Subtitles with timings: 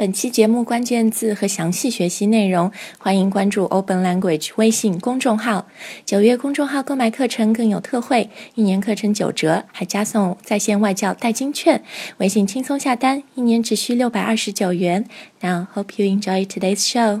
[0.00, 5.66] 本期节目关键字和详细学习内容，欢迎关注 Open Language 微信公众号。
[6.06, 11.84] 九月公众号购买课程更有特惠，一年课程九折，还加送在线外教代金券。
[12.16, 15.04] 微信轻松下单，一年只需六百二十九元。
[15.42, 17.20] Now hope you enjoy today's show.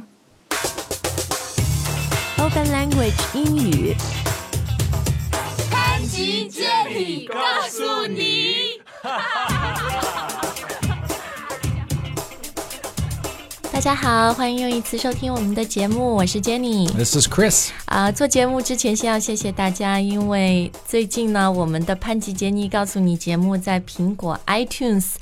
[2.38, 3.94] Open Language 英语。
[13.80, 16.86] 大家好，欢迎又一次收听我们的节目，我是 Jenny。
[16.92, 17.70] This is Chris.
[17.86, 25.14] 啊，做节目之前先要谢谢大家，因为最近呢，我们的潘吉杰尼告诉你节目在苹果 iTunes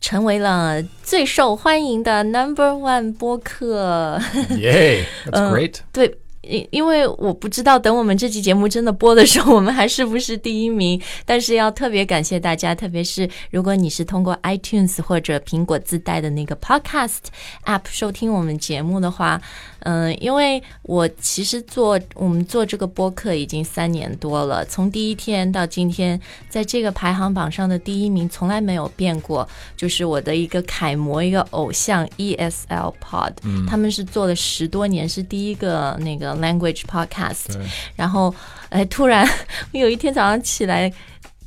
[0.00, 4.20] 成为了最受欢迎的 Number One 播客。
[4.50, 5.06] Yay.
[5.26, 5.74] That's great.
[5.90, 6.16] 对，
[6.50, 11.00] 因因为我不知道等我们这期节目真的播的时候，我们还是不是第一名。
[11.24, 17.30] 但是要特别感谢大家，特别是如果你是通过 iTunes 或者苹果自带的那个 Podcast
[17.64, 19.40] App 收听我们节目的话，
[19.80, 33.32] 嗯，因为我其实做我们做这个播客已经三年多了，从第一天到今天，在这个排行榜上的第一名从来没有变过，就是我的一个楷模，一个偶像 ESL Pod，、
[33.66, 37.58] 他们是做了十多年，是第一个那个 language podcast，
[37.96, 38.34] 然后
[38.68, 39.26] 哎，突然
[39.72, 40.92] 有一天早上起来。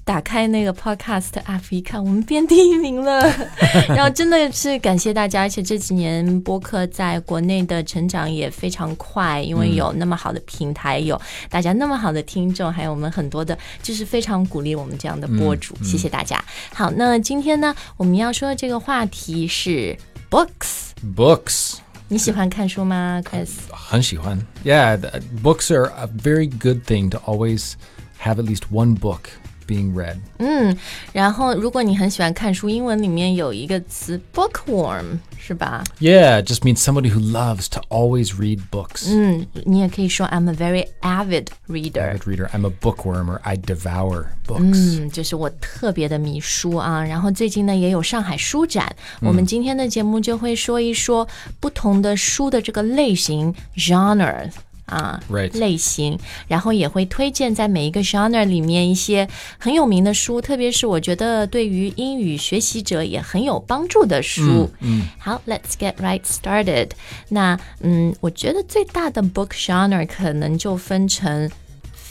[0.05, 3.21] 打开那个 podcast app 一看，我们变第一名了，
[3.87, 16.43] 然后真的是感谢大家，而且这几年播客在国内的成长也非常快，因为有那么好的平台，有大家那么好的听众，还有我们很多的，就是非常鼓励我们这样的播主，谢谢大家。
[16.73, 19.97] 好，那今天呢，我们要说的这个话题是
[20.29, 20.91] books。
[21.15, 21.75] Books.
[22.09, 23.49] 你喜欢看书吗，Chris？
[23.71, 24.37] 很喜欢.
[24.65, 24.99] Yeah,
[25.41, 27.73] books are a very good thing to always
[28.21, 29.21] have at least one book
[29.66, 30.16] being read.
[30.38, 30.76] 嗯，
[31.12, 35.84] 然后如果你很喜欢看书，英文里面有一个词 bookworm，是吧？
[36.00, 39.08] Yeah, it just means somebody who loves to always read books.
[39.08, 42.00] 嗯，你也可以说 I'm a very avid reader。
[42.00, 42.48] Avid reader.
[42.48, 45.00] I'm a bookworm or I devour books.
[45.00, 47.04] 嗯，就是我特别的迷书啊。
[47.04, 51.28] 然后最近呢也有上海书展，我们今天的节目就会说一说
[51.60, 54.50] 不同的书的这个类型 genre。
[54.85, 55.21] 啊
[55.53, 56.17] 类型，
[56.47, 59.27] 然后也会推荐在每一个 genre 里面一些
[59.57, 64.69] 很有名的书，特别是我觉得对于英语学习者也很有帮助的书。
[64.79, 66.91] 嗯，好，Let's get right started。
[67.29, 71.49] 那嗯，我觉得最大的 book genre 可能就分成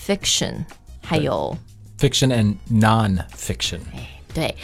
[0.06, 0.64] fiction，
[1.02, 1.56] 还有。
[1.98, 3.78] Fiction and non-fiction.
[4.34, 4.56] 对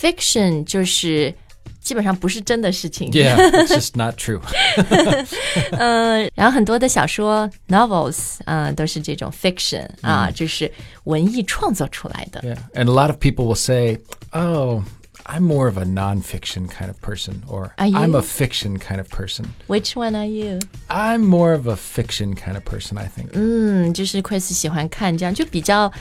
[0.00, 1.34] ，fiction 就是
[1.83, 3.09] 基本上不是真的事情。
[3.11, 4.41] Yeah, it's just not true.
[5.71, 10.71] 嗯，然后很多的小说 novels 啊、都是这种 fiction 啊、就是
[11.05, 12.41] 文艺创作出来的。
[12.41, 13.99] Yeah, and a lot of people will say,
[14.31, 14.83] "Oh,
[15.25, 17.97] I'm more of a non-fiction kind of person," or Are you?
[17.97, 20.59] "I'm a fiction kind of person." Which one are you？
[20.87, 23.29] I'm more of a fiction kind of person, I think.
[23.33, 25.91] 嗯，就是 Chris 喜欢看这样，就比较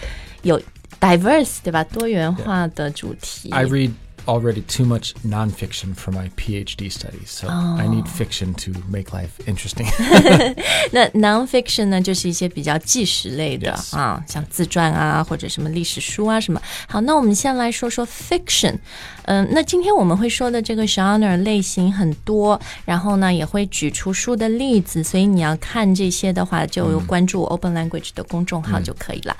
[0.42, 0.60] 有
[1.00, 1.84] diverse 对吧？
[1.84, 3.50] 多元化的主题。
[3.50, 3.92] I read
[4.26, 9.30] already too much nonfiction for my PhD studies, so I need fiction to make life
[9.46, 9.86] interesting.
[10.92, 13.96] 那 nonfiction 呢，就是一些比较纪实类的 Yes.
[13.96, 16.60] 啊，像自传啊，或者什么历史书啊什么。
[16.86, 18.78] 好，那我们先来说说 fiction。
[19.22, 29.34] 嗯，那今天我们会说的这个 genre 类型很多，然后呢也会举出书的例子，所以你要看这些的话，就关注 Open Language 的公众号就可以了。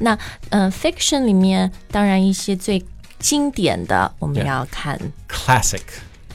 [0.00, 0.18] 那
[0.50, 2.84] 嗯，fiction 里面当然一些最
[3.19, 5.81] 经典的，我们要看 Classic,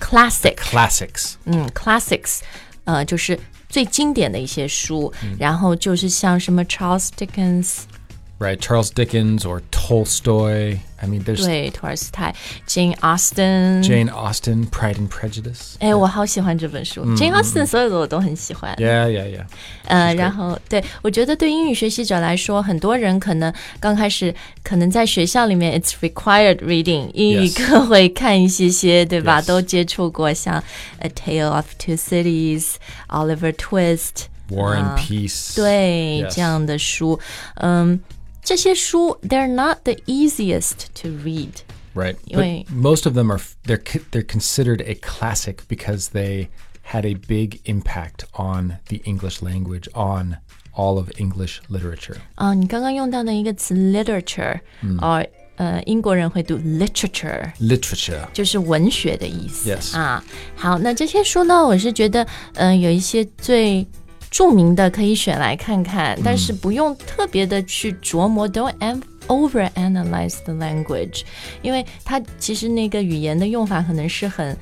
[0.01, 0.57] classic。
[0.57, 1.33] classics.
[1.45, 2.41] 嗯，classics，
[2.85, 10.79] 呃，就是最经典的一些书，然后就是像什么 Charles Dickens，Right, Charles Dickens or Tolstoy.
[11.04, 12.36] I mean, there's 对，托尔斯泰，
[12.68, 15.76] Jane Austen， Jane Austen, Pride and Prejudice.
[15.80, 18.76] 哎，我好喜欢这本书、j a n e Austen 所有的我都很喜欢。
[18.76, 19.46] Yeah, yeah, yeah.
[19.86, 30.60] 呃，然后对我觉得对英语学习者来说，很多人可能刚开始可能在学校里面，it's required reading，英语 Yes 课会看一些些，对吧 Yes 都接触过，像《
[31.00, 34.26] A Tale of Two Cities》、Oliver Twist。
[34.50, 35.56] War and 啊 Peace.
[35.56, 37.20] 对 Yes 这样的书，
[37.58, 38.00] 嗯，
[38.44, 41.62] 这些书 they're not the easiest to read。
[41.96, 42.16] Right.
[42.32, 42.68] Wait.
[42.68, 46.50] But most of them are they're co- they're considered a classic because they
[46.84, 50.38] had a big impact on the English language, on
[50.74, 52.18] all of English literature.
[52.36, 54.60] 啊，你刚刚用到的一个词 literature，
[55.02, 55.24] 哦、
[55.58, 57.52] 呃，英国人会读 literature。
[57.60, 58.28] Literature.
[58.32, 60.24] 就是文学的意思 Yes 啊。
[60.56, 63.86] 好，那这些书呢，我是觉得，嗯、有一些最
[64.35, 71.23] 著名的可以选来看看，但是不用特别的去琢磨，don't em over analyze the language，
[71.63, 74.57] 因为它其实那个语言的用法可能是很。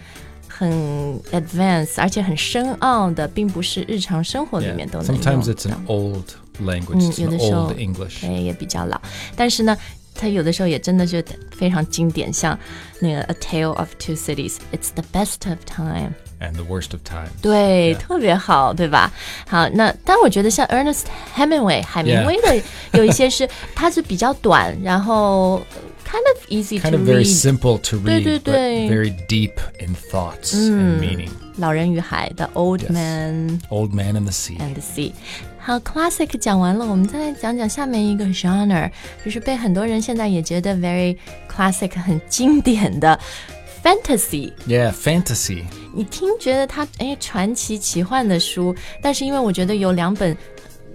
[0.55, 5.53] 很很 advanced，而且很深奥的，并不是日常生活里.面都能用 Sometimes。
[5.53, 6.25] it's an old
[6.63, 7.21] language.
[7.21, 8.21] 有 an 的时候 old English.
[8.21, 9.01] 对，也比较老。
[9.35, 9.77] 但是呢，
[10.22, 11.24] 它有的时候也真的是
[11.56, 12.58] 非常经典，像
[13.00, 16.14] 那个《A Tale of Two Cities》，It's the best of time。
[16.40, 17.30] And the worst of times.
[17.42, 17.98] 对 Yeah.
[17.98, 19.12] 特别好，对吧？
[19.48, 22.62] 好，那但我觉得像 Ernest Hemingway 海明威的
[22.94, 27.42] 有一些是它是比较短，然后呃 kind of easy Kind to of very read。
[27.42, 28.90] simple to 对， read, 对， but 对。
[28.90, 31.30] very deep in thoughts and meaning.
[31.58, 32.92] 老人与海的 Old Yes.
[32.92, 34.60] Man Old Man and the Sea.
[34.60, 35.14] and the Sea。
[35.62, 38.90] 好，classic 讲完了，我们再来讲讲下面一个 genre，
[39.24, 41.18] 就是被很多人现在也觉得 very
[41.50, 43.20] classic 很经典的
[43.84, 44.54] fantasy。
[44.68, 45.66] Yeah, fantasy.
[45.94, 50.38] 你听觉得它哎传奇奇幻的书，但是因为我觉得有两本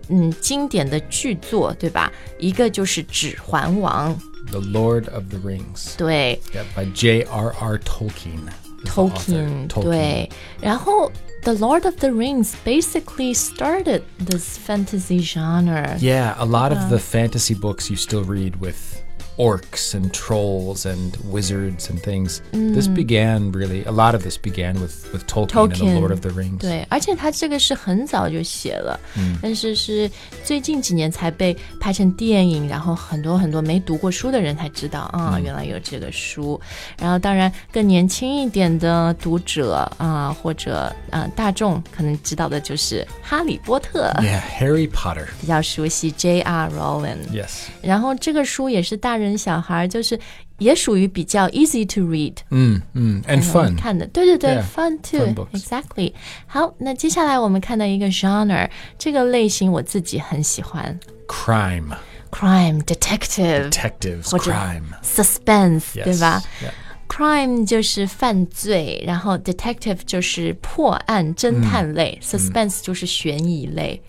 [0.09, 2.11] 嗯经典的巨作，对吧？
[2.39, 4.15] 一个就是《指环王》，
[4.51, 5.97] The Lord of the Rings.
[5.97, 7.79] 对 Yeah, by J.R.R.
[7.79, 8.41] Tolkien.
[8.87, 9.69] is the author.
[9.69, 10.31] ，Tolkien，对，
[10.61, 11.11] 然后。
[11.45, 15.99] The Lord of the Rings basically started this fantasy genre.
[15.99, 19.03] Yeah, a lot of the fantasy books you still read with
[19.38, 22.42] orcs and trolls and wizards and things.
[22.54, 22.74] Mm.
[22.74, 26.12] This began really a lot of this began with with Tolkien, Tolkien and the Lord
[26.12, 26.58] of the Rings.
[26.58, 30.10] 对，而且他这个是很早就写了，嗯、但是是
[30.44, 36.60] 最近几年才被拍成电影，然后很多很多没读过书的人才知道啊，嗯、原来有这个书。
[37.00, 46.44] 然后当然更年轻一点的读者啊、呃，或者呃大众可能知道的就是《哈利波特》，Yeah，Harry Potter，比较熟悉 J.K.
[46.76, 47.28] Rowling。
[47.32, 49.27] Yes，然后这个书也是大人。
[49.36, 50.20] 小孩，就是
[50.60, 52.36] 也属于比较 easy to read。
[52.50, 53.76] Mm, mm, and fun.
[53.76, 56.14] 看的，对对对 Yeah,，fun too，exactly。
[56.46, 58.70] 好，那接下来我们看到一个 genre，
[59.00, 64.84] 这个类型我自己很喜欢 Crime,，crime detective detectives, 或者 crime.
[65.04, 66.04] suspense.
[66.04, 74.02] 对吧 Yeah.？crime 就是犯罪，然后 detective 就是破案侦探类、s u s p e n s e 就是悬疑类。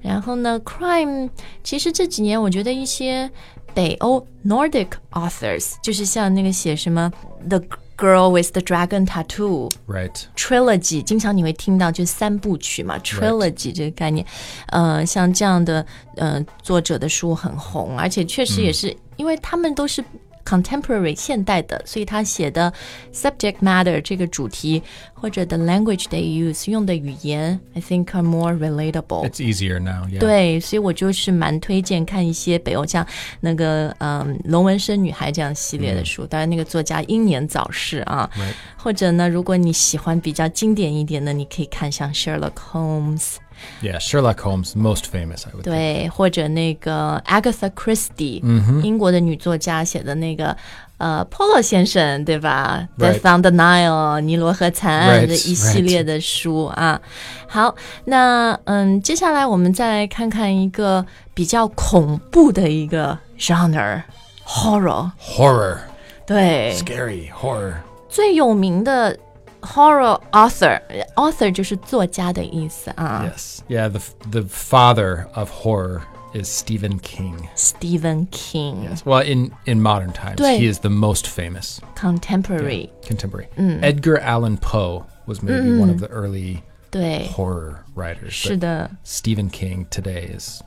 [0.00, 1.28] 然后呢，crime
[1.62, 3.30] 其实这几年我觉得一些
[3.74, 7.12] 北欧 Nordic authors，就是像那个写什么
[7.48, 7.60] The
[7.96, 9.70] Girl with the Dragon Tattoo。
[9.86, 10.22] Right.
[10.36, 14.24] trilogy，经常你会听到就三部曲嘛，trilogy 这个概念，
[14.68, 15.84] 呃，像这样的
[16.16, 20.02] 呃作者的书很红，而且确实也是、因为他们都是
[20.49, 22.71] contemporary 现代的，所以他写的
[23.11, 24.83] subject matter 这个主题
[25.13, 29.27] 或者 the language they use 用的语言，I think are more relatable。
[29.27, 30.07] It's easier now.
[30.07, 30.19] Yeah.
[30.19, 33.03] 对，所以我就是蛮推荐看一些北欧像
[33.39, 38.29] 那个嗯《龙纹身女孩》这样系列的书，当然那个作家英年早逝啊。
[38.35, 38.53] Right.
[38.77, 43.37] 或者呢，如果你喜欢比较经典一点的，你可以看像 Sherlock Holmes，
[43.82, 48.42] yeah, Sherlock Holmes most famous，对，或者那个 Agatha Christie，
[48.82, 50.54] 英国的女作家写的那个
[50.98, 57.00] 呃 Poirot 先生，对吧？Death on the Nile，尼罗河惨案的一系列的书啊。
[57.48, 57.74] 好，
[58.04, 61.04] 那嗯，接下来我们再看看一个
[61.34, 65.78] 比较恐怖的一个 genre，horror，horror，
[66.26, 67.72] 对，scary horror，
[68.08, 69.18] 最有名的。
[69.61, 73.25] horror author，author 就是作家的意思啊。
[73.29, 73.59] Yes.
[73.67, 76.01] Yeah, the the father of horror
[76.33, 77.47] is Stephen King.
[77.55, 79.03] Stephen King Yes.
[79.05, 80.59] Well, in in modern times, 对。
[80.59, 83.47] he is the most famous contemporary， contemporary.
[83.81, 88.31] Edgar Allan Poe was maybe one of the early 对， horror writers.
[88.31, 90.61] 是 but 的 Stephen King today is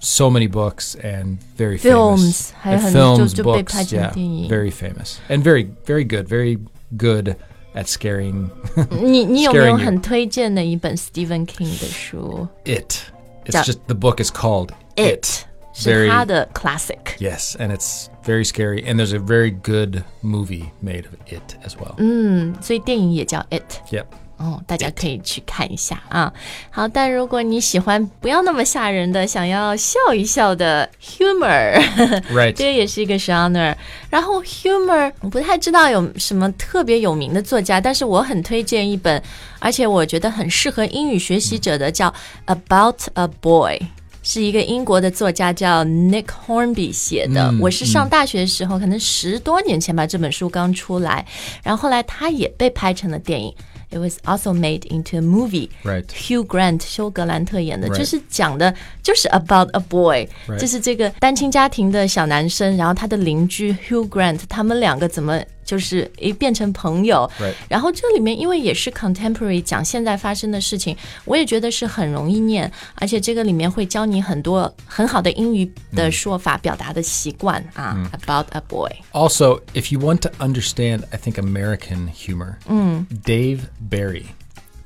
[0.00, 2.50] so many books and very Films， famous.
[2.60, 4.48] 还有 The 很 films, 就就被 books, 拍成 yeah, 电影。
[4.48, 6.58] very famous and very very good, very
[6.96, 7.36] good
[7.74, 8.48] at scaring
[9.02, 9.84] 你你有没有 Scaring you.
[9.86, 12.94] 很推荐的一本 Stephen King 的书 it.
[13.44, 13.64] It's Yeah.
[13.64, 15.26] just the book is called It.
[15.72, 16.98] 是 Very 他的 classic。
[17.18, 18.82] yes, and it's very scary.
[18.84, 21.94] And there's a very good movie made of it as well.
[21.98, 23.62] 嗯，所以电影也叫 It。
[23.90, 24.06] Yep.
[24.43, 26.31] 哦，大家可以去看一下啊。
[26.69, 32.51] 好，但如果你喜欢不要那么吓人的，想要笑一笑的 humor，Right.
[32.59, 33.73] 这个也是一个 genre。
[34.09, 39.23] 然后 humor 我不太知道有什么特别有名的作家，但是我很推荐一本，
[39.59, 42.09] 而且我觉得很适合英语学习者的，叫
[42.45, 43.77] 《About a Boy》。
[44.25, 47.53] 是一个英国的作家叫 Nick Hornby 写的。
[47.59, 51.25] 我是上大学的时候，可能十多年前吧，这本书刚出来，
[51.61, 53.53] 然后后来它也被拍成了电影。
[53.93, 55.69] It was also made into a movie.
[55.83, 56.05] Right.
[56.11, 58.73] Hugh Grant 休格兰特演的就是讲的，
[59.03, 60.27] 就是 about a boy.
[60.57, 67.30] 就是这个单亲家庭的小男生，然后他的邻居 Hugh Grant，他们两个怎么就是诶变成朋友。
[67.40, 67.54] Right.
[67.68, 78.10] 然后这里面因为也是 contemporary 讲现在发生的事情，我也觉得是很容易念，而且这个里面会教你很多很好的英语的说法、表达的习惯啊。
[78.22, 82.56] About a boy， Also, if you want to understand, I think American humor,
[83.24, 84.26] Dave Barry.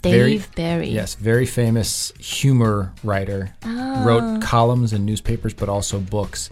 [0.02, 3.50] Very- Dave Barry， Yes, very famous humor writer.
[4.04, 6.50] Wrote columns in newspapers, but also books.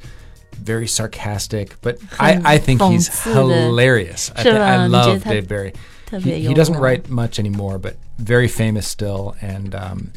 [0.55, 4.31] very sarcastic, but I, I think he's hilarious.
[4.35, 5.73] I, th- I love Dave Barry.
[6.23, 9.35] He, he doesn't write much anymore, but very famous still.
[9.41, 10.11] And um,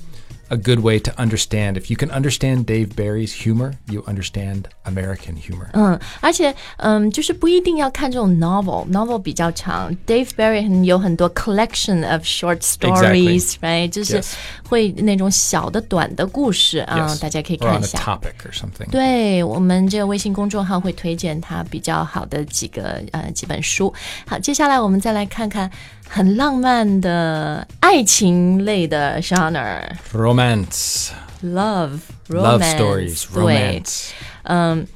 [0.49, 1.77] a good way to understand.
[1.77, 5.69] If you can understand Dave Barry's humor, you understand American humor.
[5.73, 9.95] 嗯，而且嗯，就是不一定要看这种 novel，novel 比较长。
[10.05, 13.89] Dave Barry 很有很多 collection of short stories，right？
[13.89, 14.33] 就是 Yes.
[14.67, 17.19] 会那种小的短的故事啊 Yes.
[17.19, 17.99] 大家可以 or 看 on 一 a 下。
[17.99, 18.89] topic or something.
[18.91, 23.91] 对我们这个微信公众号会推荐他比较好的几个呃几本书。
[24.27, 25.71] 好，接下来我们再来看看
[26.08, 31.10] 很浪漫的爱情类的 genre，love Romance,
[31.42, 32.00] romance
[32.30, 34.08] love stories、romance，
[34.44, 34.86] 嗯，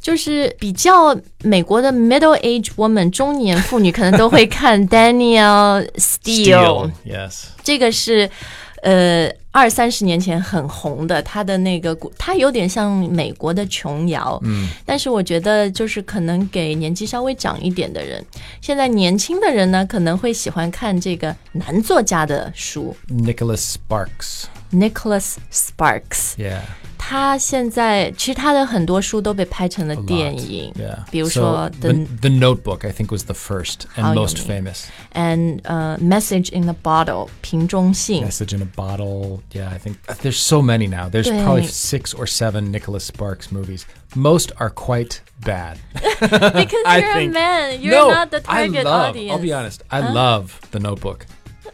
[0.00, 7.44] 就是比较美国的 middle age woman 中年妇女可能都会看 Danielle Steele，Steel, yes.
[7.62, 8.28] 这个是
[8.82, 18.22] 呃二三十年前很红的，他的那个古，他有点像美国的琼瑶，嗯，但是我觉得就是可能给年纪稍微长一点的人，
[18.60, 26.34] 现在年轻的人呢可能会喜欢看这个男作家的书 Nicholas Sparks.，Nicholas Sparks。
[27.05, 27.05] Yeah.
[27.05, 30.05] 他现在其实他的很多书都被拍成了 a lot.
[30.05, 30.99] 电影 Yeah.
[31.11, 34.21] 比如 So 说 the, the the Notebook, I think, was the first 好 and 有
[34.25, 34.83] most 名 famous.
[35.13, 39.41] and 呃、Message in a Bottle 瓶中信 Message in a Bottle.
[39.51, 41.09] Yeah, I think uh, there's so many now.
[41.09, 41.69] There's probably Right.
[41.69, 43.85] six or seven Nicholas Sparks movies.
[44.15, 45.79] Most are quite bad.
[45.95, 49.09] because I you're a think- man you're no, not the I target love.
[49.09, 49.83] audience I'll be honest.
[49.91, 51.25] I love The Notebook.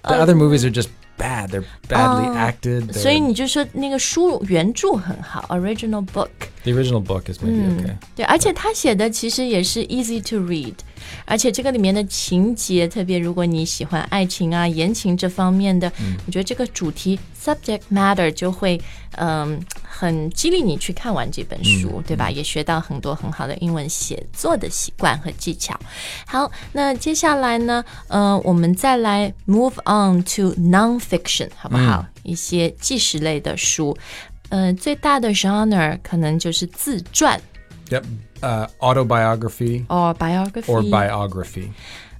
[0.03, 0.89] The other movies are just
[1.21, 1.49] bad.
[1.49, 2.93] They're badly Oh, acted.
[2.93, 6.29] 所以 they're- 你就说那个书原着很好，original book。
[6.63, 7.95] The original book is maybe okay.
[8.15, 10.73] 对，而且他写的其实也是 easy to read，
[11.25, 15.91] 而且这个里面的情节，特别如果你喜欢爱情啊、言情这方面的，
[16.25, 18.79] 我觉得这个主题 subject matter 就会
[19.17, 19.59] 嗯
[20.02, 22.28] 很激励你去看完这本书，对吧？
[22.28, 25.78] 也学到很多很好的英文写作的习惯和技巧。
[26.26, 32.04] 好，那接下来呢，呃，我们再来 move on to non-fiction，好不好？
[32.24, 33.96] 一些纪实类的书。
[34.48, 37.40] 呃，最大的 genre 可能就是自传
[37.88, 38.02] Yep.
[38.40, 40.64] Uh, autobiography or biography。
[40.64, 41.70] or biography.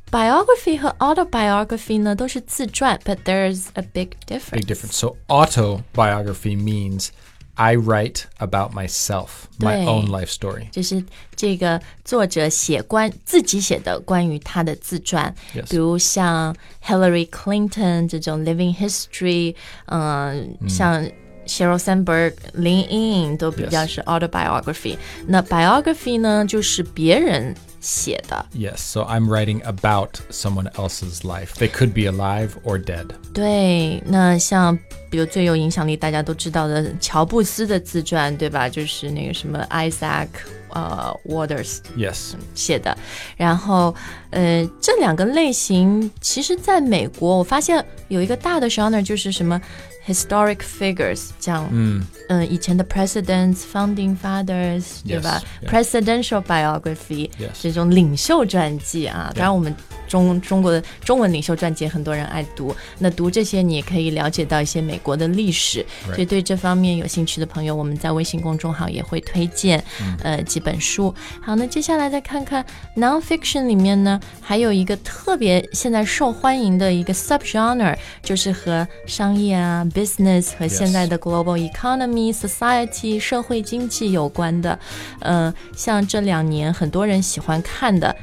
[0.08, 4.52] biography 和 autobiography 呢都是自传，but there's a big difference。
[4.52, 4.92] Big difference.
[4.92, 7.08] So autobiography means
[7.55, 9.85] I write about myself, my 对。
[9.85, 10.69] own life story.
[10.71, 11.03] 就是
[11.35, 15.69] 这个作者写关自己写的关于他的自传 Yes.
[15.69, 19.55] 比如像 Hillary Clinton 这种 living history，
[19.87, 21.03] 嗯、像
[21.47, 23.87] Sheryl Sandberg、林英都比较 Yes.
[23.87, 24.97] 是 autobiography。
[25.25, 28.45] 那 biography 呢，就是别人 写的。
[28.53, 31.53] Yes, so I'm writing about someone else's life.
[31.57, 33.07] They could be alive or dead.
[33.33, 34.77] 对，那像
[35.09, 38.67] 比如最有影响力，大家都知道的乔布斯的自传，对吧？
[38.67, 40.27] 就是那个什么 Isaac
[40.69, 42.33] 呃 Waters Yes.
[42.53, 42.97] 写的。
[43.37, 43.95] 然后
[44.31, 49.61] 呃，这两个类型，其实在美国，我发现有一个大的 genre 就是什么
[50.05, 52.05] historic figures，讲嗯
[52.49, 55.69] 以前的 presidents、founding fathers，对吧 yeah.
[55.69, 57.49] presidential biography，、 Yes.
[57.61, 59.31] 这种领袖传记啊。
[59.35, 59.75] 当然，我们
[60.12, 65.84] 中中国的中文领袖传记很多人爱读，那读这些你也可以了解到一些美国的历史。
[66.08, 69.82] 所以对这方面有兴趣的朋友，我们在微信公众号也会推荐、
[70.22, 71.14] 呃几本书。
[71.40, 72.62] 好，那接下来再看看
[72.94, 84.78] nonfiction 里面呢，还有一个特别现在受欢迎的一个 subgenre，就是和商业啊 business 和现在的 global economy society 社会经济有关的。
[85.20, 88.14] 呃，像这两年很多人喜欢看的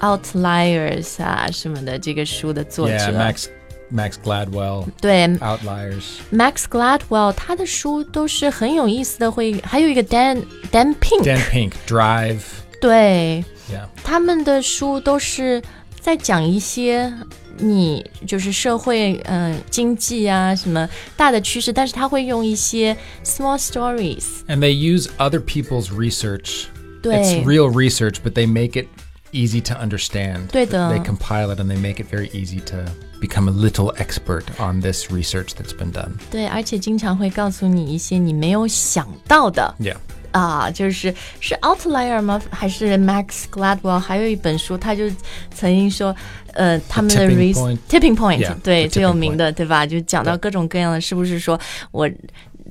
[0.00, 3.46] Outliers 啊什么的这个书的作者 Yeah, Max
[3.92, 6.02] Max Gladwell, 对 Outliers.
[6.32, 12.42] Max Gladwell 他的书都是很有意思的，会还有一个 Dan Dan Pink， Dan Pink, Drive.
[12.80, 13.86] 对 Yeah.
[14.04, 15.62] 他们的书都是
[16.00, 17.12] 在讲一些
[17.58, 26.66] 你就是社会嗯、呃经济啊什么大的趋势，但是他会用一些 small stories， And they use other people's research.
[27.02, 28.86] 对 It's real research, but they make it
[29.32, 30.46] easy to understand.
[30.48, 30.90] 对的。
[30.90, 32.90] They compile it and they make it very easy to
[33.20, 36.12] become a little expert on this research that's been done.
[36.30, 39.96] 对，而且经常会告诉你一些你没有想到的 Yeah.
[40.32, 42.40] 啊，就是是 Outlier 吗？
[42.50, 43.98] 还是 Max Gladwell？
[43.98, 45.10] 还有一本书，他就
[45.54, 46.14] 曾经说，
[46.52, 49.86] 呃，他们的 tipping res- point tipping point，、 Yeah, 对 the 最有 tipping 名的，对吧？
[49.86, 51.58] 就讲到各种各样的，是不是说
[51.90, 52.10] 我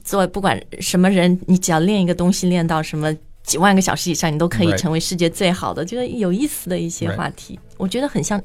[0.04, 3.12] 做不管什么人，你只要练一个东西练到什么
[3.51, 8.41] 几万个小时以上，你都可以成为世界最好的，觉得有意思的一些话题，我觉得很像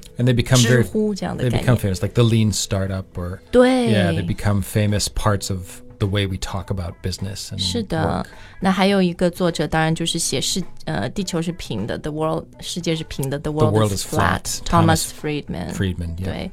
[0.56, 1.94] 知乎这样的 they 概 become 念。
[1.94, 5.60] famous, like the lean startup or 对 yeah, they become famous parts of
[5.99, 8.27] the way we talk about business and 是的 work.，
[8.61, 15.73] 那还有一个作者，当然就是写世呃地球是平的，The World 世界是平的，The World, world is is flat， Thomas Thomas Friedman。
[15.75, 16.25] Friedman, yeah.
[16.25, 16.51] 对，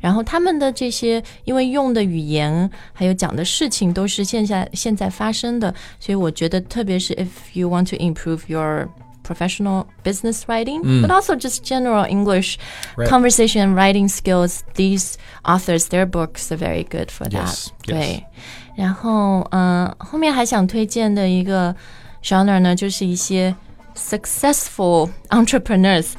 [0.00, 8.88] 然后他们的这些，因为用的语言还有讲的事情都是现在现在发生的，所以我觉得，特别是 if you want to improve your
[9.22, 12.56] professional business writing, but also just general English
[12.96, 13.08] Right.
[13.08, 17.32] conversation and writing skills, these authors, their books are very good for that.
[17.32, 17.86] Yes, yes.
[17.86, 18.26] 对，
[18.80, 21.74] 然后嗯、呃后面还想推荐的一个
[22.22, 23.54] genre 呢，就是一些
[23.96, 26.12] successful entrepreneurs。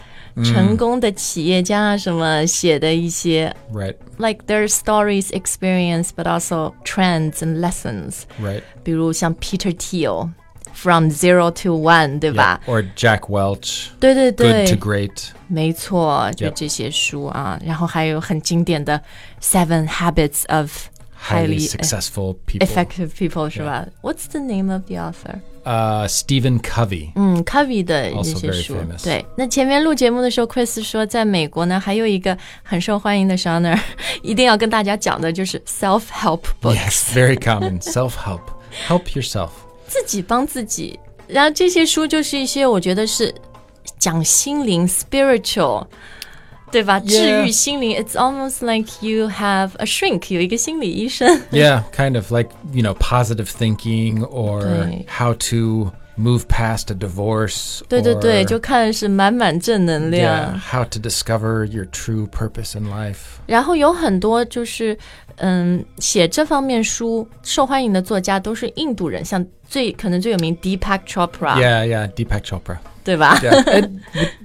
[0.44, 8.22] 成功的企业家啊，什么写的一些 Right, like their stories, experience, but also trends and lessons。
[8.40, 8.62] right.
[8.84, 10.30] 比如像 Peter Thiel
[10.74, 12.36] From Zero to One，对 Yeah.
[12.36, 12.62] 吧？
[12.68, 15.30] Or Jack Welch, 对对 Good 对 to Great.
[15.48, 16.54] 没错，就 Yep.
[16.54, 17.60] 这些书啊。
[17.66, 19.02] 然后还有很经典的
[19.42, 20.72] Seven Habits of
[21.22, 22.66] Highly Highly successful people.
[22.68, 23.88] Effective People 是吧？
[24.02, 25.40] What's the name of the author？
[25.66, 27.12] Uh, Stephen Covey.
[27.16, 28.76] 嗯，Covey 的这 Also 些 very 书。
[28.76, 29.04] famous.
[29.04, 33.78] 对，那前面录节目的时候，Chris 说，在美国呢，还有一个很受欢迎的 genre，
[34.22, 37.82] 一定要跟大家讲的就是 self help books，、 Yes, very common.
[37.82, 38.42] Self help.
[38.88, 39.50] Help yourself.
[39.88, 40.98] 自己帮自己。
[41.28, 43.34] 然后这些书就是一些我觉得是
[44.00, 45.86] 讲心灵 spiritual。
[46.72, 47.00] 对吧？
[47.00, 47.08] Yeah.
[47.08, 51.42] 治愈心灵，It's almost like you have a shrink，有一个心理医生。
[51.52, 55.06] Yeah, kind of like, you know, positive thinking or Right.
[55.08, 57.82] how to move past a divorce.
[57.88, 60.60] 对对对， or, 就看是满满正能 yeah, 量。
[60.60, 63.40] how to discover your true purpose in life.
[63.46, 64.98] 然后有很多就是，
[65.38, 72.78] 嗯，写这方面书受欢迎的作家都是印度人，像最可能最有名 Deepak Chopra，、 Yeah, yeah, Deepak Chopra.
[73.05, 73.89] 对吧 yeah,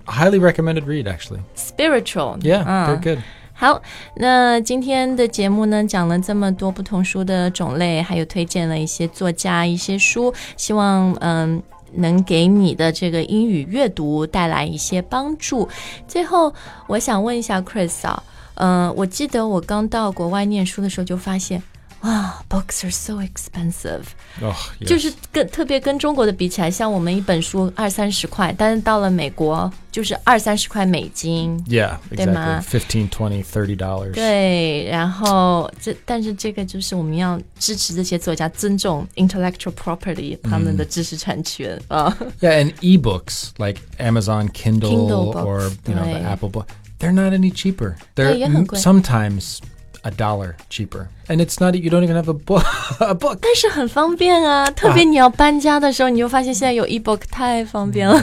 [0.06, 3.20] highly recommended read actually.？Spiritual，Yeah, 嗯 they're good.
[3.54, 3.82] 好，
[4.16, 11.62] 那今天的节目呢，讲了这么多不同书的种类，还有推荐了一些作家、一些书，希望嗯。
[11.94, 15.68] 能给你的这个英语阅读带来一些帮助。
[16.06, 16.54] 最后，
[16.86, 18.22] 我想问一下 Chris 啊，
[18.56, 21.64] 嗯、我记得我刚到国外念书的时候就发现，
[22.03, 24.03] 哇，books are so expensive，
[24.41, 24.89] Oh, yes.
[24.89, 31.57] 就是跟特别跟中国的比起来，像我们一本书二三十块，但是到了美国就是二三十块美金。
[31.69, 32.33] yeah, exactly.
[32.33, 32.65] 吗？
[32.69, 34.15] 15, 20, 30 dollars.
[34.15, 42.13] 对，然后这但是这个就是我们要支持这些作家，尊重 intellectual property 他们的知识产权啊。
[42.41, 46.25] Yeah, and ebooks like Amazon Kindle, Kindle or books, you know the right.
[46.25, 46.67] Apple book,
[46.99, 47.95] they're not any cheaper.
[48.17, 48.81] They're yeah, m- good.
[48.81, 49.59] sometimes
[50.07, 51.75] a dollar cheaper, and it's not.
[51.75, 52.65] You don't even have a book.
[52.99, 53.39] a book.
[53.41, 58.21] 但是很方便啊，特别你要搬家的时候，你就发现现在有 ebook 太方便了。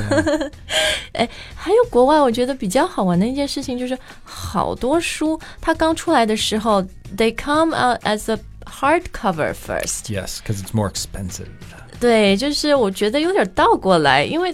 [1.14, 6.84] 哎，还有国外，我觉得比较好玩的一件事情就是，好多书它刚出来的时候，
[7.16, 10.10] they come out as a hardcover first。
[10.10, 11.48] Yes, because it's more expensive.
[12.00, 14.54] 对，就是我觉得有点倒过来，因为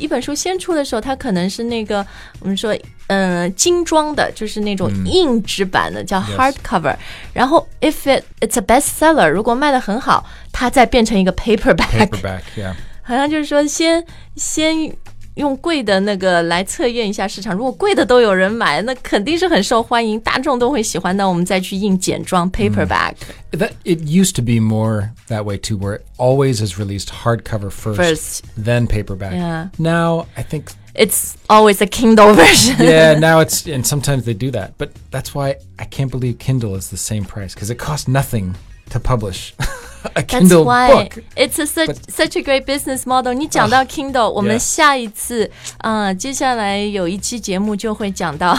[0.00, 2.04] 一本书先出的时候，它可能是那个
[2.40, 2.76] 我们说，
[3.08, 6.96] 嗯，精装的，就是那种硬纸板的，叫 hard cover。
[7.32, 12.08] 然后 if it it's a best seller，如果卖的很好，它再变成一个 paperback。
[12.08, 12.72] paperback yeah。
[13.02, 14.04] 好像就是说先
[14.36, 14.96] 先。
[15.35, 21.15] 用贵的那个来测验一下市场，如果贵的都有人买，那肯定是很受欢迎，大众都会喜欢。
[21.17, 23.15] 那我们再去印简装 paperback、
[23.51, 27.69] That it used to be more that way too, where it always is released hardcover
[27.69, 28.41] first, First.
[28.57, 29.33] then paperback.
[29.33, 29.69] Yeah.
[29.77, 32.77] Now I think It's always a Kindle version.
[32.79, 36.77] yeah, now it's and sometimes they do that, but that's why I can't believe Kindle
[36.77, 38.55] is the same price because it costs nothing
[38.91, 39.53] to publish
[40.14, 41.22] a That's Kindle why book.
[41.36, 43.34] it's a such such a great business model。
[43.34, 48.58] 你讲到 Kindle，、我们.下一次，嗯、接下来有一期节目就会讲到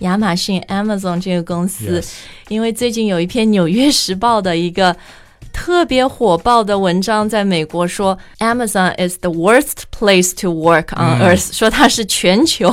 [0.00, 2.08] 亚马逊 Amazon 这个公司 Yes.
[2.48, 4.96] 因为最近有一篇《纽约时报》的一个。
[5.52, 12.72] 特别火爆的文章在美国说，Amazon is the worst place to work on earth，、说它是全球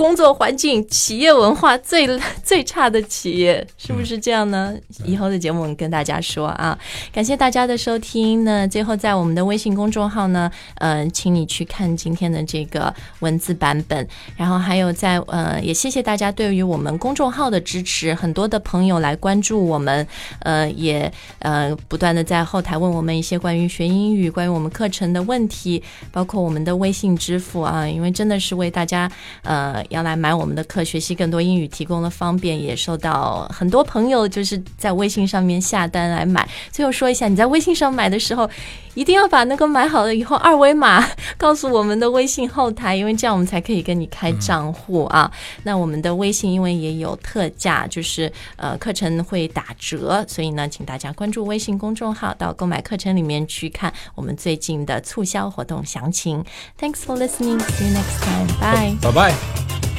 [0.00, 2.08] 工作环境、企业文化最
[2.42, 4.74] 最差的企业，是不是这样呢？
[5.04, 6.78] 以后的节目我们跟大家说啊。
[7.12, 8.42] 感谢大家的收听。
[8.42, 14.08] 那最后在我们的微信公众号呢，嗯、请你去看今天的这个文字版本，
[14.38, 20.06] 然后还有在呃，也谢谢大家对于我们公众号的支持，很多的朋友来关注我们，
[20.38, 29.10] 呃，也呃不断的在后台问我们一些关于学英语、关于我们课程的问题，包括我们的微信支付啊，因为真的是为大家
[29.42, 36.48] 呃要来买我们的课，学习更多英语提供了方便，也受到很多朋友就是在微信上面下单来买。
[36.72, 38.48] 最后说一下，你在微信上买的时候，
[38.94, 41.06] 一定要把那个买好了以后二维码
[41.38, 45.30] 告诉我们的微信后台，因为这样我们才可以跟你开账户啊。
[45.62, 56.44] 那我们的微信因为也有特价，就是呃课程会打折，所以呢，请大家关注微信公众号，到购买课程里面去看我们最近的促销活动详情。
[56.78, 57.60] Thanks for listening.
[57.60, 58.46] See you next time.
[58.60, 58.96] Bye.
[59.00, 59.89] Bye bye.